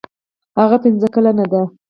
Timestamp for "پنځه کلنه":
0.83-1.45